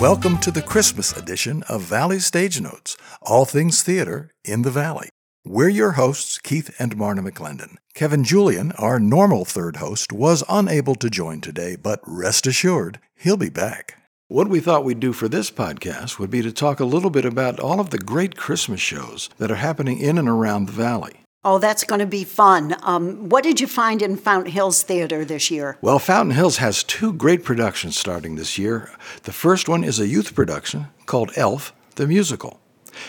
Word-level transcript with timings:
Welcome 0.00 0.36
to 0.40 0.50
the 0.50 0.60
Christmas 0.60 1.16
edition 1.16 1.62
of 1.70 1.80
Valley 1.80 2.18
Stage 2.18 2.60
Notes, 2.60 2.98
all 3.22 3.46
things 3.46 3.82
theater 3.82 4.30
in 4.44 4.60
the 4.60 4.70
Valley. 4.70 5.08
We're 5.42 5.70
your 5.70 5.92
hosts, 5.92 6.36
Keith 6.36 6.70
and 6.78 6.98
Marna 6.98 7.22
McClendon. 7.22 7.76
Kevin 7.94 8.22
Julian, 8.22 8.72
our 8.72 9.00
normal 9.00 9.46
third 9.46 9.76
host, 9.76 10.12
was 10.12 10.44
unable 10.50 10.96
to 10.96 11.08
join 11.08 11.40
today, 11.40 11.76
but 11.76 12.00
rest 12.06 12.46
assured, 12.46 13.00
he'll 13.14 13.38
be 13.38 13.48
back. 13.48 13.96
What 14.28 14.48
we 14.48 14.60
thought 14.60 14.84
we'd 14.84 15.00
do 15.00 15.14
for 15.14 15.28
this 15.28 15.50
podcast 15.50 16.18
would 16.18 16.30
be 16.30 16.42
to 16.42 16.52
talk 16.52 16.78
a 16.78 16.84
little 16.84 17.08
bit 17.08 17.24
about 17.24 17.58
all 17.58 17.80
of 17.80 17.88
the 17.88 17.98
great 17.98 18.36
Christmas 18.36 18.82
shows 18.82 19.30
that 19.38 19.50
are 19.50 19.56
happening 19.56 19.98
in 19.98 20.18
and 20.18 20.28
around 20.28 20.66
the 20.66 20.72
Valley. 20.72 21.22
Oh, 21.48 21.58
that's 21.58 21.84
going 21.84 22.00
to 22.00 22.06
be 22.06 22.24
fun. 22.24 22.74
Um, 22.82 23.28
what 23.28 23.44
did 23.44 23.60
you 23.60 23.68
find 23.68 24.02
in 24.02 24.16
Fountain 24.16 24.50
Hills 24.50 24.82
Theater 24.82 25.24
this 25.24 25.48
year? 25.48 25.78
Well, 25.80 26.00
Fountain 26.00 26.34
Hills 26.34 26.56
has 26.56 26.82
two 26.82 27.12
great 27.12 27.44
productions 27.44 27.96
starting 27.96 28.34
this 28.34 28.58
year. 28.58 28.90
The 29.22 29.32
first 29.32 29.68
one 29.68 29.84
is 29.84 30.00
a 30.00 30.08
youth 30.08 30.34
production 30.34 30.88
called 31.06 31.30
Elf, 31.36 31.72
the 31.94 32.08
Musical. 32.08 32.58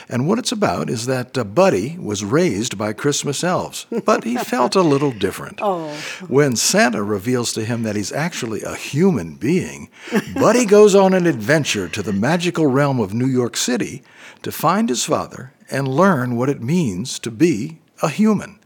And 0.08 0.27
what 0.27 0.38
it's 0.38 0.52
about 0.52 0.88
is 0.88 1.08
that 1.08 1.35
uh, 1.35 1.45
Buddy 1.45 1.97
was 1.97 2.23
raised 2.23 2.77
by 2.77 2.94
Christmas 2.94 3.44
elves, 3.44 3.88
but 4.05 4.23
he 4.23 4.38
felt 4.53 4.75
a 4.75 4.81
little 4.81 5.11
different. 5.11 5.58
Oh. 5.59 5.89
When 6.27 6.55
Santa 6.55 7.02
reveals 7.02 7.53
to 7.53 7.66
him 7.66 7.81
that 7.83 7.95
he's 7.95 8.11
actually 8.11 8.61
a 8.61 8.75
human 8.75 9.33
being, 9.33 9.89
Buddy 10.35 10.67
goes 10.67 10.94
on 10.94 11.16
an 11.16 11.25
adventure 11.25 11.88
to 11.89 12.03
the 12.03 12.13
magical 12.13 12.67
realm 12.67 12.99
of 12.99 13.16
New 13.16 13.25
York 13.25 13.58
City 13.58 14.03
to 14.44 14.52
find 14.52 14.89
his 14.89 15.05
father 15.05 15.53
and 15.72 15.88
learn 15.88 16.35
what 16.35 16.49
it 16.49 16.61
means 16.61 17.17
to 17.17 17.31
be 17.31 17.80
a 18.01 18.09
human. 18.09 18.59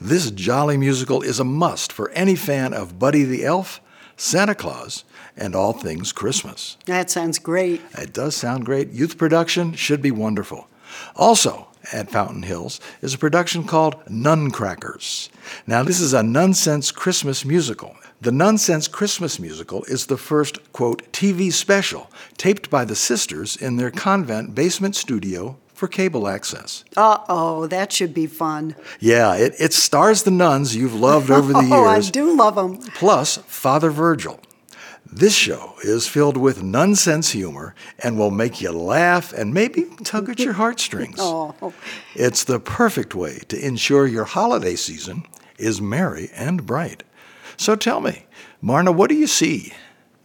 This 0.00 0.30
jolly 0.30 0.76
musical 0.76 1.22
is 1.22 1.40
a 1.40 1.44
must 1.44 1.92
for 1.92 2.10
any 2.10 2.36
fan 2.36 2.74
of 2.74 2.98
Buddy 2.98 3.24
the 3.24 3.44
Elf, 3.44 3.80
Santa 4.16 4.54
Claus, 4.54 5.04
and 5.36 5.54
all 5.54 5.72
things 5.72 6.12
Christmas. 6.12 6.76
That 6.86 7.10
sounds 7.10 7.38
great. 7.38 7.80
It 7.96 8.12
does 8.12 8.36
sound 8.36 8.66
great. 8.66 8.90
Youth 8.90 9.16
production 9.16 9.72
should 9.72 10.02
be 10.02 10.10
wonderful. 10.10 10.68
Also, 11.16 11.68
at 11.92 12.10
Fountain 12.10 12.42
Hills 12.42 12.80
is 13.00 13.14
a 13.14 13.18
production 13.18 13.64
called 13.64 14.04
Nuncrackers. 14.06 15.30
Now, 15.66 15.82
this 15.82 16.00
is 16.00 16.12
a 16.12 16.22
nonsense 16.22 16.92
Christmas 16.92 17.44
musical. 17.44 17.96
The 18.20 18.32
Nonsense 18.32 18.86
Christmas 18.86 19.40
musical 19.40 19.82
is 19.84 20.06
the 20.06 20.18
first, 20.18 20.72
quote, 20.74 21.10
TV 21.10 21.50
special 21.50 22.10
taped 22.36 22.68
by 22.68 22.84
the 22.84 22.94
sisters 22.94 23.56
in 23.56 23.76
their 23.76 23.90
convent 23.90 24.54
basement 24.54 24.94
studio 24.94 25.56
for 25.80 25.88
cable 25.88 26.28
access. 26.28 26.84
Uh 26.94 27.18
oh, 27.28 27.66
that 27.66 27.90
should 27.90 28.12
be 28.12 28.26
fun. 28.26 28.76
Yeah, 29.00 29.34
it, 29.34 29.54
it 29.58 29.72
stars 29.72 30.22
the 30.24 30.30
nuns 30.30 30.76
you've 30.76 30.94
loved 30.94 31.30
over 31.30 31.52
the 31.54 31.60
years. 31.60 31.70
Oh, 31.80 31.86
I 31.86 32.00
do 32.00 32.36
love 32.36 32.56
them. 32.56 32.76
Plus, 32.94 33.38
Father 33.46 33.90
Virgil. 33.90 34.38
This 35.10 35.34
show 35.34 35.74
is 35.82 36.06
filled 36.06 36.36
with 36.36 36.62
nonsense 36.62 37.30
humor 37.30 37.74
and 37.98 38.18
will 38.18 38.30
make 38.30 38.60
you 38.60 38.70
laugh 38.70 39.32
and 39.32 39.54
maybe 39.54 39.86
tug 40.04 40.28
at 40.28 40.38
your 40.38 40.52
heartstrings. 40.62 41.16
Oh. 41.18 41.72
It's 42.14 42.44
the 42.44 42.60
perfect 42.60 43.14
way 43.14 43.40
to 43.48 43.58
ensure 43.58 44.06
your 44.06 44.24
holiday 44.24 44.76
season 44.76 45.24
is 45.58 45.80
merry 45.80 46.30
and 46.34 46.66
bright. 46.66 47.02
So 47.56 47.74
tell 47.74 48.00
me, 48.00 48.26
Marna, 48.60 48.92
what 48.92 49.08
do 49.08 49.16
you 49.16 49.26
see? 49.26 49.72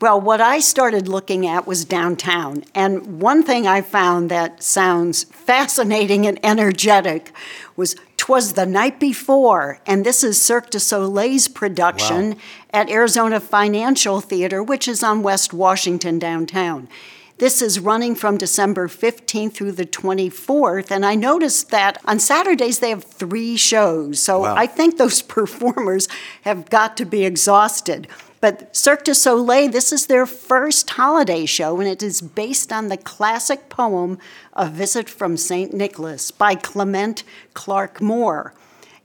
Well, 0.02 0.20
what 0.20 0.42
I 0.42 0.60
started 0.60 1.08
looking 1.08 1.48
at 1.48 1.66
was 1.66 1.86
downtown. 1.86 2.66
And 2.76 3.22
one 3.22 3.44
thing 3.44 3.66
I 3.66 3.82
found 3.82 4.30
that 4.30 4.62
sounds 4.62 5.24
fascinating 5.24 6.28
and 6.28 6.38
energetic 6.44 7.32
was 7.78 7.96
Twas 8.18 8.54
the 8.54 8.66
Night 8.66 9.00
Before. 9.00 9.80
And 9.88 10.06
this 10.06 10.22
is 10.24 10.40
Cirque 10.42 10.70
du 10.70 10.80
Soleil's 10.80 11.48
production 11.48 12.32
Wow. 12.32 12.38
at 12.74 12.90
Arizona 12.90 13.40
Financial 13.40 14.20
Theater, 14.20 14.62
which 14.62 14.88
is 14.88 15.02
on 15.02 15.24
West 15.24 15.54
Washington 15.54 16.20
downtown. 16.20 16.90
This 17.38 17.62
is 17.62 17.80
running 17.80 18.16
from 18.16 18.38
December 18.38 18.88
15th 18.90 19.54
through 19.54 19.74
the 19.74 19.86
24th. 19.86 20.92
And 20.92 21.06
I 21.06 21.16
noticed 21.16 21.70
that 21.72 22.02
on 22.06 22.20
Saturdays 22.20 22.80
they 22.80 22.90
have 22.90 23.04
three 23.06 23.56
shows. 23.56 24.20
So 24.20 24.42
Wow. 24.42 24.56
I 24.58 24.68
think 24.68 24.98
those 24.98 25.22
performers 25.38 26.10
have 26.42 26.70
got 26.70 26.98
to 26.98 27.06
be 27.06 27.26
exhausted. 27.26 28.08
But 28.46 28.76
Cirque 28.76 29.06
du 29.06 29.16
Soleil, 29.16 29.72
this 29.72 29.92
is 29.92 30.06
their 30.06 30.28
first 30.28 30.92
holiday 30.92 31.48
show, 31.48 31.80
and 31.80 31.90
it 31.90 32.04
is 32.04 32.22
based 32.22 32.72
on 32.72 32.90
the 32.90 32.96
classic 32.96 33.70
poem 33.70 34.20
A 34.54 34.70
Visit 34.70 35.10
from 35.10 35.36
St. 35.36 35.74
Nicholas 35.74 36.30
by 36.30 36.54
Clement 36.54 37.24
Clarke 37.56 38.02
Moore. 38.02 38.54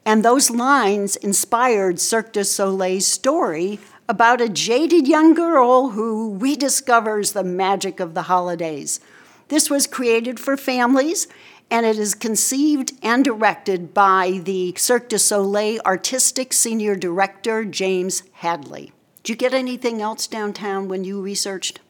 And 0.05 0.23
those 0.23 0.51
lines 0.51 1.17
inspired 1.17 1.99
Cirque 1.99 2.35
du 2.35 2.45
Soleil's 2.45 3.07
story 3.07 3.79
about 4.11 4.43
a 4.43 4.49
jaded 4.51 5.09
young 5.09 5.33
girl 5.33 5.93
who 5.93 6.39
rediscovers 6.39 7.33
the 7.33 7.43
magic 7.43 7.99
of 7.99 8.13
the 8.13 8.25
holidays. 8.25 9.01
This 9.49 9.71
was 9.71 9.87
created 9.87 10.39
for 10.39 10.59
families, 10.59 11.29
and 11.71 11.87
it 11.87 11.99
is 11.99 12.15
conceived 12.15 12.93
and 13.03 13.25
directed 13.25 13.95
by 13.95 14.43
the 14.45 14.75
Cirque 14.77 15.09
du 15.09 15.19
Soleil 15.19 15.81
Artistic 15.87 16.53
Senior 16.53 16.95
Director, 16.95 17.65
James 17.65 18.23
Hadley. 18.33 18.93
Did 19.23 19.31
you 19.31 19.37
get 19.37 19.55
anything 19.55 20.01
else 20.01 20.27
downtown 20.27 20.89
when 20.89 21.05
you 21.05 21.21
researched? 21.21 21.81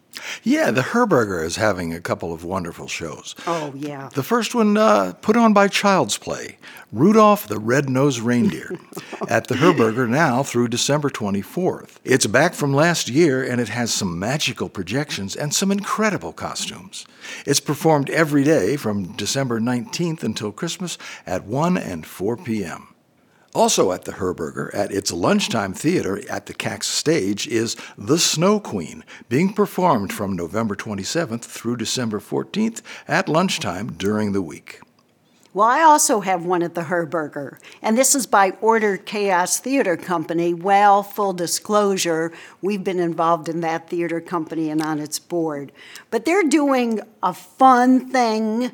Yeah, 0.43 0.71
the 0.71 0.83
Herberger 0.83 1.45
is 1.45 1.57
having 1.57 1.95
a 1.95 2.01
couple 2.01 2.33
of 2.33 2.45
wonderful 2.45 2.89
shows. 2.89 3.35
Oh, 3.47 3.73
yeah. 3.77 4.09
The 4.13 4.23
first 4.23 4.55
one 4.55 4.77
uh, 4.77 5.15
put 5.23 5.37
on 5.37 5.53
by 5.53 5.69
Child's 5.69 6.19
Play, 6.19 6.59
Rudolph 6.93 7.47
the 7.47 7.59
Red-Nosed 7.59 8.21
Reindeer, 8.21 8.77
at 9.29 9.47
the 9.47 9.55
Herberger 9.55 10.09
now 10.09 10.43
through 10.43 10.69
December 10.69 11.11
24th. 11.11 11.97
It's 12.05 12.27
back 12.27 12.55
from 12.55 12.75
last 12.75 13.09
year 13.09 13.43
and 13.43 13.61
it 13.61 13.69
has 13.69 13.93
some 13.93 14.19
magical 14.19 14.69
projections 14.69 15.37
and 15.37 15.55
some 15.55 15.71
incredible 15.71 16.33
costumes. 16.33 17.07
It's 17.47 17.61
performed 17.61 18.11
every 18.11 18.45
day 18.45 18.77
from 18.77 19.13
December 19.13 19.61
19th 19.61 20.23
until 20.23 20.53
Christmas 20.53 20.99
at 21.27 21.45
1 21.45 21.77
and 21.79 22.05
4 22.05 22.37
p.m. 22.39 22.90
Also 23.53 23.91
at 23.91 24.05
the 24.05 24.13
Herberger, 24.13 24.73
at 24.73 24.93
its 24.93 25.11
lunchtime 25.11 25.75
theater 25.75 26.23
at 26.31 26.47
the 26.47 26.55
Kax 26.55 26.85
stage, 26.85 27.49
is 27.49 27.77
The 27.99 28.19
Snow 28.19 28.61
Queen, 28.61 29.05
being 29.29 29.53
performed 29.53 30.13
from 30.13 30.37
November 30.37 30.77
27th 30.77 31.43
through 31.43 31.77
December 31.77 32.21
14th 32.21 32.81
at 33.09 33.29
lunchtime 33.29 33.93
during 33.95 34.33
the 34.33 34.43
week. 34.43 34.81
Well, 35.53 35.67
I 35.67 35.83
also 35.83 36.21
have 36.21 36.45
one 36.45 36.63
at 36.63 36.77
the 36.77 36.83
Herberger, 36.83 37.59
and 37.83 37.99
this 37.99 38.15
is 38.15 38.25
by 38.25 38.53
Order 38.61 38.97
Chaos 38.97 39.59
Theater 39.59 39.97
Company. 39.97 40.55
Well, 40.55 41.03
full 41.03 41.33
disclosure, 41.33 42.33
we've 42.63 42.85
been 42.85 43.01
involved 43.01 43.49
in 43.49 43.63
that 43.63 43.91
theater 43.91 44.21
company 44.21 44.71
and 44.71 44.81
on 44.81 45.01
its 45.01 45.19
board. 45.19 45.73
But 46.13 46.25
they're 46.25 46.45
doing 46.45 47.01
a 47.21 47.35
fun 47.35 48.11
thing. 48.11 48.71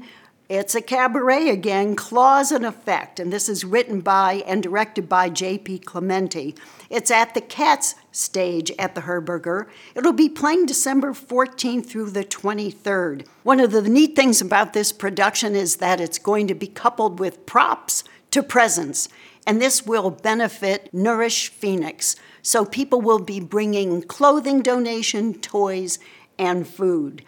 It's 0.48 0.76
a 0.76 0.80
cabaret 0.80 1.48
again, 1.48 1.96
Clause 1.96 2.52
and 2.52 2.64
Effect, 2.64 3.18
and 3.18 3.32
this 3.32 3.48
is 3.48 3.64
written 3.64 4.00
by 4.00 4.44
and 4.46 4.62
directed 4.62 5.08
by 5.08 5.28
J.P. 5.28 5.80
Clementi. 5.80 6.54
It's 6.88 7.10
at 7.10 7.34
the 7.34 7.40
Kax 7.40 7.96
stage 8.12 8.70
at 8.78 8.94
the 8.94 9.00
Herberger. 9.00 9.66
It'll 9.96 10.12
be 10.12 10.28
playing 10.28 10.66
December 10.66 11.14
14th 11.14 11.86
through 11.86 12.10
the 12.10 12.22
23rd. 12.24 13.26
One 13.42 13.58
of 13.58 13.72
the 13.72 13.82
neat 13.82 14.14
things 14.14 14.40
about 14.40 14.72
this 14.72 14.92
production 14.92 15.56
is 15.56 15.76
that 15.76 16.00
it's 16.00 16.20
going 16.20 16.46
to 16.46 16.54
be 16.54 16.68
coupled 16.68 17.18
with 17.18 17.44
props 17.44 18.04
to 18.30 18.40
presents, 18.40 19.08
and 19.48 19.60
this 19.60 19.84
will 19.84 20.10
benefit 20.10 20.88
Nourish 20.94 21.48
Phoenix. 21.48 22.14
So 22.42 22.64
people 22.64 23.00
will 23.00 23.18
be 23.18 23.40
bringing 23.40 24.00
clothing 24.00 24.62
donation, 24.62 25.34
toys, 25.40 25.98
and 26.38 26.68
food. 26.68 27.24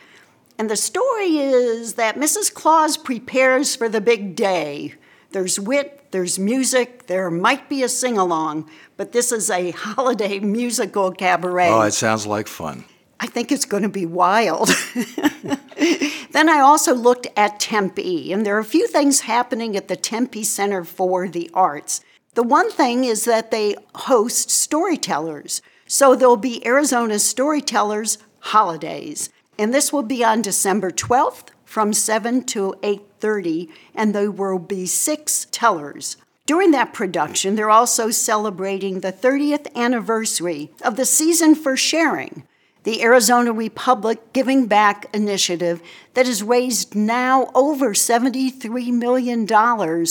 And 0.59 0.69
the 0.69 0.77
story 0.77 1.39
is 1.39 1.95
that 1.95 2.17
Mrs. 2.17 2.53
Claus 2.53 2.97
prepares 2.97 3.77
for 3.77 3.89
the 3.89 4.01
big 4.01 4.35
day. 4.35 4.95
There's 5.31 5.61
wit, 5.61 6.09
there's 6.11 6.39
music, 6.39 7.07
there 7.07 7.31
might 7.31 7.69
be 7.69 7.85
a 7.85 7.89
sing 7.89 8.19
along, 8.19 8.69
but 8.97 9.13
this 9.13 9.31
is 9.31 9.51
a 9.51 9.71
holiday 9.77 10.41
musical 10.41 11.13
cabaret. 11.13 11.69
Oh, 11.69 11.83
it 11.83 11.93
sounds 11.93 12.27
like 12.27 12.49
fun. 12.49 12.85
I 13.21 13.27
think 13.27 13.53
it's 13.53 13.65
going 13.65 13.83
to 13.83 13.89
be 13.89 14.07
wild. 14.07 14.69
then 16.33 16.49
I 16.49 16.61
also 16.61 16.95
looked 16.95 17.27
at 17.37 17.61
Tempe, 17.61 18.33
and 18.33 18.45
there 18.45 18.57
are 18.57 18.61
a 18.61 18.65
few 18.65 18.87
things 18.87 19.21
happening 19.21 19.77
at 19.77 19.89
the 19.89 19.97
Tempe 19.97 20.45
Center 20.45 20.85
for 20.85 21.29
the 21.29 21.51
Arts. 21.53 22.01
The 22.35 22.43
one 22.43 22.71
thing 22.71 23.05
is 23.05 23.25
that 23.25 23.51
they 23.51 23.75
host 23.95 24.51
storytellers. 24.51 25.63
So 25.87 26.15
there'll 26.15 26.37
be 26.37 26.65
Arizona 26.67 27.19
Storytellers 27.19 28.19
Holidays. 28.41 29.31
And 29.59 29.75
this 29.75 29.93
will 29.93 30.05
be 30.05 30.23
on 30.23 30.41
December 30.41 30.91
12th 30.91 31.49
from 31.65 31.93
7 31.93 32.45
to 32.45 32.75
8:30 32.83 33.69
and 33.95 34.15
there 34.15 34.31
will 34.31 34.59
be 34.59 34.87
6 34.87 35.47
tellers. 35.51 36.17
During 36.47 36.71
that 36.71 36.95
production, 36.95 37.57
they're 37.57 37.69
also 37.69 38.11
celebrating 38.11 39.01
the 39.01 39.13
30th 39.13 39.67
anniversary 39.75 40.71
of 40.83 40.97
the 40.97 41.05
season 41.05 41.55
for 41.55 41.77
sharing. 41.77 42.45
The 42.85 43.03
Arizona 43.03 43.53
Republic 43.53 44.33
Giving 44.33 44.67
Back 44.67 45.09
initiative 45.13 45.83
that 46.15 46.27
has 46.27 46.43
raised 46.43 46.95
now 46.95 47.51
over 47.55 47.91
$73 47.93 48.93
million 48.93 49.47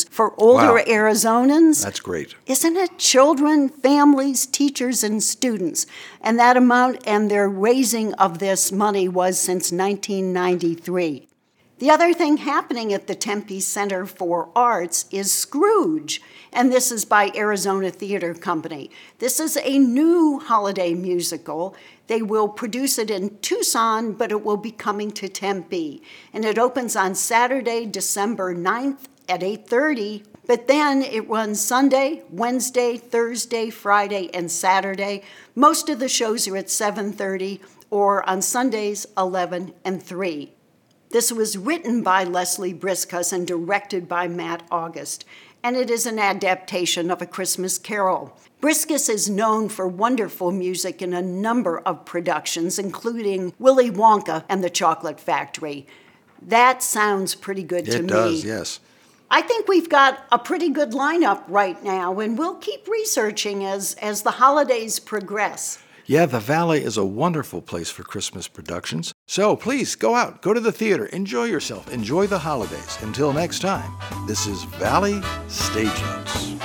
for 0.09 0.33
older 0.39 0.73
Wow. 0.75 0.83
Arizonans. 0.87 1.83
That's 1.83 1.99
great. 1.99 2.35
Isn't 2.45 2.75
it 2.77 2.97
children, 2.97 3.69
families, 3.69 4.45
teachers, 4.45 5.03
and 5.03 5.23
students? 5.23 5.85
And 6.21 6.37
that 6.39 6.57
amount 6.57 7.07
and 7.07 7.31
their 7.31 7.49
raising 7.49 8.13
of 8.15 8.39
this 8.39 8.71
money 8.71 9.07
was 9.07 9.39
since 9.39 9.71
1993. 9.71 11.27
The 11.79 11.91
other 11.91 12.11
thing 12.11 12.37
happening 12.37 12.91
at 12.91 13.05
the 13.05 13.13
Tempe 13.13 13.59
Center 13.59 14.07
for 14.07 14.49
Arts 14.55 15.05
is 15.11 15.31
Scrooge, 15.31 16.23
and 16.51 16.71
this 16.71 16.91
is 16.91 17.05
by 17.05 17.31
Arizona 17.35 17.91
Theater 17.91 18.33
Company. 18.33 18.89
This 19.19 19.39
is 19.39 19.59
a 19.61 19.77
new 19.77 20.39
holiday 20.39 20.95
musical. 20.95 21.75
They 22.07 22.23
will 22.23 22.49
produce 22.49 22.97
it 22.97 23.11
in 23.11 23.37
Tucson, 23.43 24.13
but 24.13 24.31
it 24.31 24.43
will 24.43 24.57
be 24.57 24.71
coming 24.71 25.11
to 25.11 25.29
Tempe. 25.29 26.01
And 26.33 26.45
it 26.45 26.57
opens 26.57 26.95
on 26.95 27.13
Saturday, 27.13 27.85
December 27.85 28.55
9th 28.55 29.07
at 29.29 29.43
8:30, 29.43 30.23
but 30.47 30.67
then 30.67 31.03
it 31.03 31.29
runs 31.29 31.61
Sunday, 31.61 32.23
Wednesday, 32.31 32.97
Thursday, 32.97 33.69
Friday, 33.69 34.31
and 34.33 34.51
Saturday. 34.51 35.21
Most 35.53 35.89
of 35.89 35.99
the 35.99 36.09
shows 36.09 36.47
are 36.47 36.57
at 36.57 36.71
7:30 36.71 37.61
or 37.91 38.27
on 38.27 38.41
Sundays 38.41 39.05
11 39.15 39.73
and 39.85 40.01
3. 40.01 40.56
This 41.09 41.31
was 41.31 41.57
written 41.57 42.03
by 42.03 42.25
Leslie 42.25 42.73
Bricusse 42.73 43.31
and 43.31 43.47
directed 43.47 44.09
by 44.09 44.27
Matt 44.27 44.63
August, 44.69 45.23
and 45.63 45.77
it 45.77 45.89
is 45.89 46.05
an 46.05 46.19
adaptation 46.19 47.09
of 47.09 47.21
A 47.21 47.25
Christmas 47.25 47.77
Carol. 47.77 48.37
Bricusse 48.61 49.09
is 49.09 49.29
known 49.29 49.69
for 49.69 49.87
wonderful 49.87 50.51
music 50.51 51.01
in 51.01 51.13
a 51.13 51.21
number 51.21 51.79
of 51.79 52.03
productions, 52.03 52.77
including 52.77 53.53
Willy 53.57 53.89
Wonka 53.89 54.43
and 54.49 54.61
the 54.61 54.69
Chocolate 54.69 55.19
Factory. 55.19 55.87
That 56.41 56.83
sounds 56.83 57.35
pretty 57.35 57.63
good 57.63 57.85
to 57.85 57.99
It 57.99 58.01
me. 58.01 58.07
It 58.07 58.09
does, 58.09 58.45
yes. 58.45 58.79
I 59.31 59.41
think 59.41 59.67
we've 59.67 59.89
got 59.89 60.25
a 60.31 60.37
pretty 60.37 60.69
good 60.69 60.91
lineup 60.91 61.43
right 61.47 61.81
now, 61.83 62.19
and 62.19 62.37
we'll 62.37 62.55
keep 62.55 62.85
researching 62.87 63.65
as, 63.65 63.95
as 64.01 64.23
the 64.23 64.31
holidays 64.31 64.99
progress. 64.99 65.79
Yeah, 66.05 66.25
the 66.25 66.39
Valley 66.39 66.83
is 66.83 66.97
a 66.97 67.05
wonderful 67.05 67.61
place 67.61 67.89
for 67.89 68.03
Christmas 68.03 68.47
productions. 68.47 69.13
So 69.29 69.57
please 69.57 69.95
go 69.95 70.15
out, 70.15 70.41
go 70.41 70.53
to 70.53 70.59
the 70.61 70.71
theater, 70.71 71.07
enjoy 71.07 71.45
yourself, 71.45 71.91
enjoy 71.91 72.27
the 72.27 72.39
holidays. 72.39 72.97
Until 73.01 73.33
next 73.33 73.59
time, 73.59 73.91
this 74.25 74.47
is 74.47 74.63
Valley 74.63 75.21
Stage 75.49 76.01
Notes. 76.01 76.56